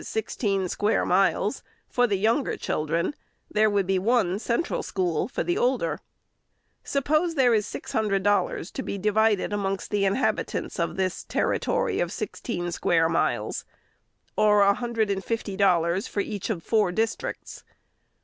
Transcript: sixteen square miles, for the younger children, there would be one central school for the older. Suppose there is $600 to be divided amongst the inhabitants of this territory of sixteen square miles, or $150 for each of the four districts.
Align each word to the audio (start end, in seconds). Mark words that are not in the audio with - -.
sixteen 0.03 0.67
square 0.67 1.05
miles, 1.05 1.61
for 1.87 2.07
the 2.07 2.17
younger 2.17 2.57
children, 2.57 3.13
there 3.51 3.69
would 3.69 3.85
be 3.85 3.99
one 3.99 4.39
central 4.39 4.81
school 4.81 5.27
for 5.27 5.43
the 5.43 5.55
older. 5.59 5.99
Suppose 6.83 7.35
there 7.35 7.53
is 7.53 7.67
$600 7.67 8.71
to 8.73 8.81
be 8.81 8.97
divided 8.97 9.53
amongst 9.53 9.91
the 9.91 10.03
inhabitants 10.05 10.79
of 10.79 10.95
this 10.97 11.23
territory 11.23 11.99
of 11.99 12.11
sixteen 12.11 12.71
square 12.71 13.09
miles, 13.09 13.63
or 14.35 14.61
$150 14.73 16.09
for 16.09 16.19
each 16.19 16.49
of 16.49 16.63
the 16.63 16.65
four 16.67 16.91
districts. 16.91 17.63